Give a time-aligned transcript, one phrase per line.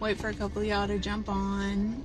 [0.00, 2.04] Wait for a couple of y'all to jump on.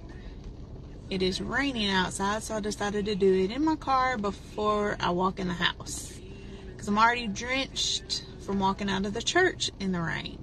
[1.10, 5.10] It is raining outside, so I decided to do it in my car before I
[5.10, 6.20] walk in the house.
[6.68, 10.38] Because I'm already drenched from walking out of the church in the rain.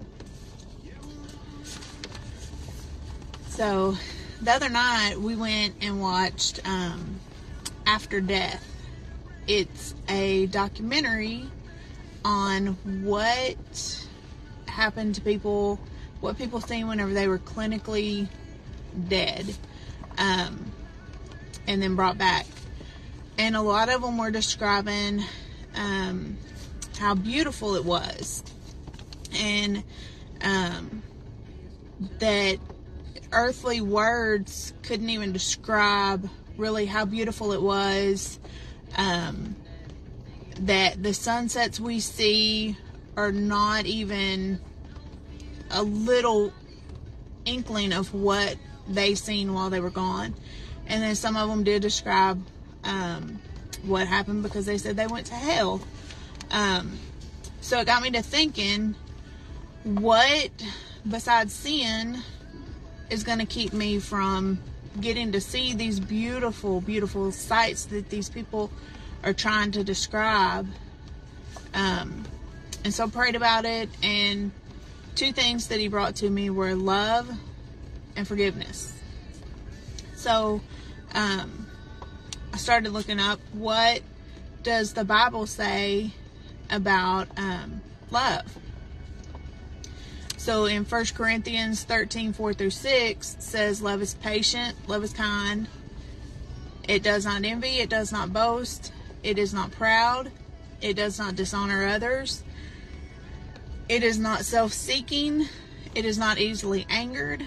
[3.48, 3.96] So,
[4.42, 7.20] the other night we went and watched um,
[7.86, 8.64] After Death.
[9.46, 11.44] It's a documentary
[12.24, 14.06] on what
[14.66, 15.78] happened to people,
[16.26, 18.28] what people seen whenever they were clinically
[19.08, 19.46] dead,
[20.18, 20.72] um,
[21.68, 22.46] and then brought back.
[23.38, 25.22] And a lot of them were describing
[25.76, 26.36] um,
[26.98, 28.42] how beautiful it was,
[29.34, 29.84] and
[30.42, 31.02] um,
[32.18, 32.58] that
[33.30, 38.40] earthly words couldn't even describe really how beautiful it was.
[38.96, 39.54] Um,
[40.60, 42.76] that the sunsets we see
[43.16, 44.58] are not even
[45.70, 46.52] a little
[47.44, 48.56] inkling of what
[48.88, 50.34] they've seen while they were gone.
[50.86, 52.42] And then some of them did describe
[52.84, 53.40] um,
[53.84, 55.80] what happened because they said they went to hell.
[56.50, 56.98] Um,
[57.60, 58.94] so it got me to thinking
[59.84, 60.50] what,
[61.08, 62.18] besides sin,
[63.10, 64.60] is going to keep me from
[65.00, 68.70] getting to see these beautiful, beautiful sights that these people
[69.22, 70.66] are trying to describe.
[71.74, 72.24] Um,
[72.84, 74.52] and so prayed about it, and
[75.16, 77.28] two things that he brought to me were love
[78.14, 78.92] and forgiveness.
[80.14, 80.60] So
[81.14, 81.66] um,
[82.52, 84.02] I started looking up what
[84.62, 86.12] does the Bible say
[86.70, 87.80] about um,
[88.10, 88.44] love.
[90.36, 95.66] So in 1 Corinthians 13, 4 through 6 says, Love is patient, love is kind.
[96.86, 98.92] It does not envy, it does not boast,
[99.24, 100.30] it is not proud.
[100.80, 102.44] It does not dishonor others.
[103.88, 105.48] It is not self seeking.
[105.94, 107.44] It is not easily angered.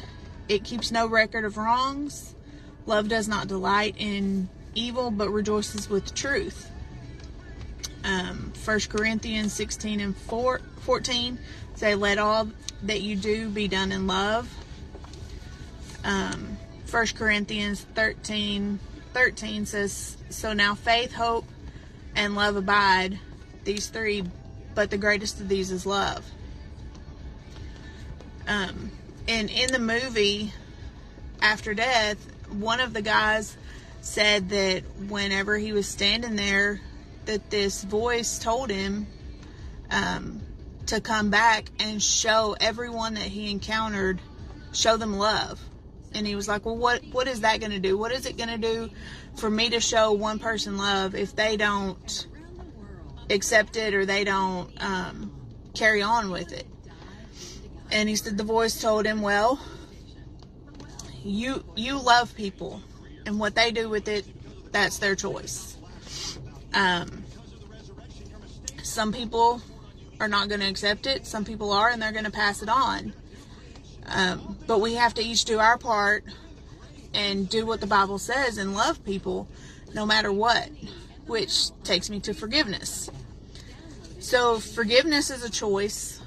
[0.48, 2.34] It keeps no record of wrongs.
[2.86, 6.70] Love does not delight in evil, but rejoices with truth.
[8.04, 11.38] Um, 1 Corinthians 16 and 4, 14
[11.76, 12.50] say, Let all
[12.84, 14.50] that you do be done in love.
[16.04, 16.58] Um,
[16.90, 18.80] 1 Corinthians 13
[19.14, 21.46] 13 says, So now faith, hope,
[22.16, 23.20] and love abide,
[23.64, 24.24] these three,
[24.80, 26.26] but the greatest of these is love.
[28.48, 28.92] Um,
[29.28, 30.54] and in the movie
[31.42, 33.58] After Death, one of the guys
[34.00, 36.80] said that whenever he was standing there,
[37.26, 39.08] that this voice told him
[39.92, 40.40] um,
[40.86, 44.22] to come back and show everyone that he encountered,
[44.72, 45.60] show them love.
[46.14, 47.98] And he was like, "Well, what what is that going to do?
[47.98, 48.90] What is it going to do
[49.36, 52.28] for me to show one person love if they don't
[53.30, 55.32] accept it or they don't um,
[55.74, 56.66] carry on with it?"
[57.92, 59.60] And he said the voice told him, "Well,
[61.24, 62.82] you you love people,
[63.26, 64.26] and what they do with it,
[64.72, 65.78] that's their choice.
[66.74, 67.24] Um,
[68.84, 69.62] some people
[70.20, 71.26] are not going to accept it.
[71.26, 73.14] Some people are, and they're going to pass it on."
[74.06, 76.24] Um, but we have to each do our part
[77.14, 79.48] and do what the Bible says and love people
[79.94, 80.70] no matter what,
[81.26, 83.10] which takes me to forgiveness.
[84.20, 86.22] So, forgiveness is a choice.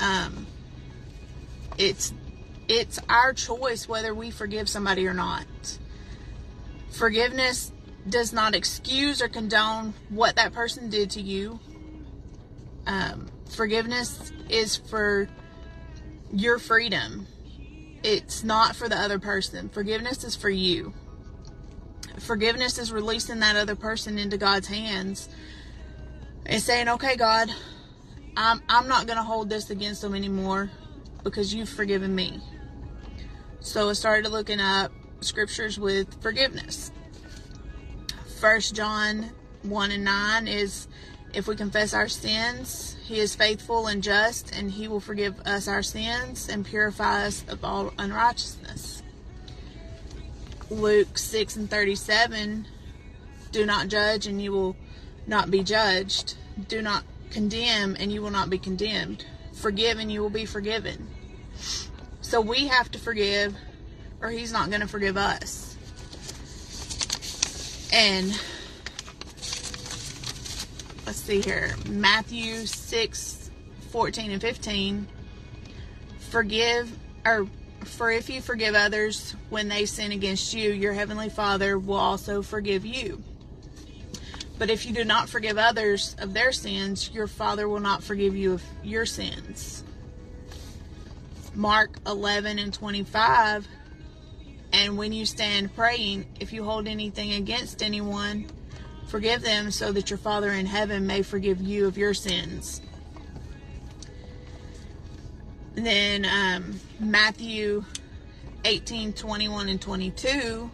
[0.00, 0.46] Um,
[1.78, 2.12] it's
[2.68, 5.46] it's our choice whether we forgive somebody or not.
[6.90, 7.72] Forgiveness
[8.08, 11.60] does not excuse or condone what that person did to you.
[12.86, 15.28] Um, forgiveness is for
[16.32, 17.26] your freedom.
[18.02, 19.68] It's not for the other person.
[19.68, 20.92] Forgiveness is for you.
[22.18, 25.28] Forgiveness is releasing that other person into God's hands
[26.46, 27.50] and saying, "Okay, God,
[28.36, 30.70] I'm I'm not going to hold this against them anymore
[31.22, 32.40] because you've forgiven me."
[33.60, 36.92] So I started looking up scriptures with forgiveness.
[38.40, 39.30] First John
[39.62, 40.86] 1 and 9 is
[41.32, 45.66] if we confess our sins, he is faithful and just, and he will forgive us
[45.66, 49.02] our sins and purify us of all unrighteousness.
[50.70, 52.66] Luke 6 and 37
[53.50, 54.76] Do not judge, and you will
[55.26, 56.36] not be judged.
[56.68, 59.24] Do not condemn, and you will not be condemned.
[59.54, 61.08] Forgive, and you will be forgiven.
[62.20, 63.54] So we have to forgive,
[64.20, 65.76] or he's not going to forgive us.
[67.92, 68.28] And
[71.06, 73.50] let's see here Matthew 6
[73.90, 75.06] 14 and 15.
[76.30, 76.90] Forgive,
[77.24, 77.46] or
[77.84, 82.42] for if you forgive others when they sin against you, your heavenly Father will also
[82.42, 83.22] forgive you.
[84.58, 88.36] But if you do not forgive others of their sins, your Father will not forgive
[88.36, 89.82] you of your sins.
[91.54, 93.66] Mark 11 and 25.
[94.72, 98.46] And when you stand praying, if you hold anything against anyone,
[99.06, 102.80] forgive them so that your Father in heaven may forgive you of your sins.
[105.76, 107.84] And then um, Matthew
[108.64, 110.70] 18 21 and 22.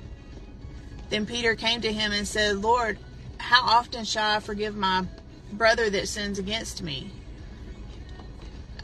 [1.08, 2.98] Then Peter came to him and said, Lord,
[3.40, 5.06] how often shall I forgive my
[5.52, 7.10] brother that sins against me?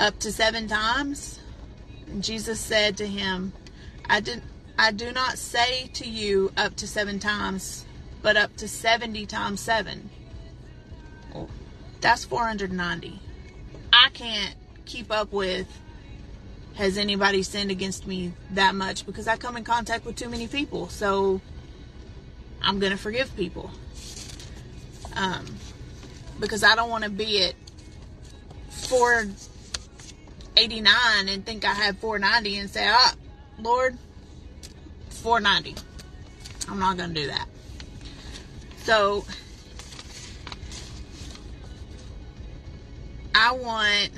[0.01, 1.39] Up to seven times?
[2.09, 3.53] And Jesus said to him,
[4.09, 4.43] I did
[4.79, 7.87] I do not say to you up to seven times,
[8.23, 10.11] but up to seventy times seven.
[12.01, 13.21] That's 490.
[13.93, 14.55] I can't
[14.85, 15.67] keep up with
[16.75, 20.47] has anybody sinned against me that much because I come in contact with too many
[20.47, 20.89] people.
[20.89, 21.41] So
[22.61, 23.71] I'm going to forgive people.
[25.17, 25.45] Um,
[26.39, 27.55] because I don't want to be at
[28.71, 33.15] 489 and think I have 490 and say, ah,
[33.59, 33.99] Lord,
[35.09, 35.75] 490.
[36.69, 37.49] I'm not going to do that.
[38.85, 39.25] So
[43.35, 44.11] I want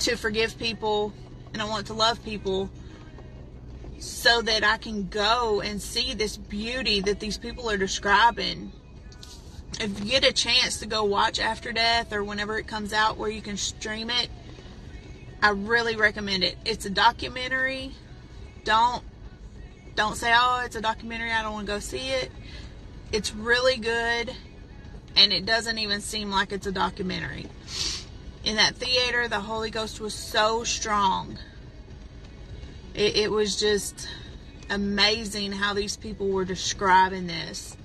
[0.00, 1.12] to forgive people
[1.52, 2.70] and I want to love people
[3.98, 8.72] so that I can go and see this beauty that these people are describing.
[9.78, 13.16] If you get a chance to go watch After Death or whenever it comes out
[13.16, 14.28] where you can stream it,
[15.42, 16.56] I really recommend it.
[16.64, 17.92] It's a documentary.
[18.64, 19.02] Don't
[19.94, 21.32] don't say, "Oh, it's a documentary.
[21.32, 22.30] I don't want to go see it."
[23.12, 24.34] It's really good
[25.16, 27.46] and it doesn't even seem like it's a documentary
[28.44, 31.38] in that theater, the Holy Ghost was so strong.
[32.94, 34.08] It, it, was just
[34.68, 37.76] amazing how these people were describing this.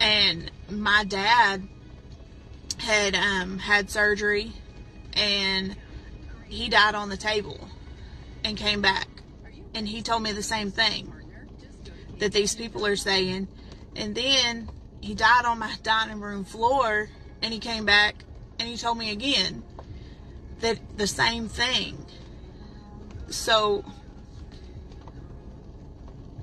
[0.00, 1.66] And my dad
[2.78, 4.52] had um, had surgery
[5.12, 5.76] and
[6.48, 7.68] he died on the table
[8.44, 9.08] and came back.
[9.74, 11.12] And he told me the same thing
[12.18, 13.48] that these people are saying.
[13.96, 17.08] And then he died on my dining room floor
[17.42, 18.16] and he came back
[18.58, 19.62] and he told me again
[20.60, 22.04] that the same thing.
[23.28, 23.84] So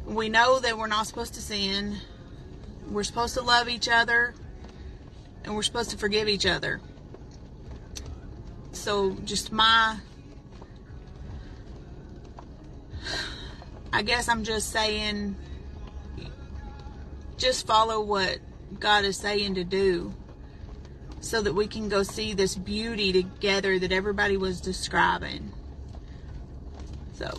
[0.05, 1.97] we know that we're not supposed to sin.
[2.89, 4.33] We're supposed to love each other
[5.43, 6.81] and we're supposed to forgive each other.
[8.71, 9.97] So just my
[13.93, 15.35] I guess I'm just saying
[17.37, 18.39] just follow what
[18.79, 20.13] God is saying to do
[21.21, 25.51] so that we can go see this beauty together that everybody was describing.
[27.13, 27.35] So,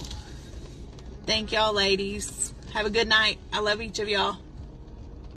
[1.25, 2.52] thank y'all, ladies.
[2.72, 3.38] Have a good night.
[3.52, 4.38] I love each of y'all.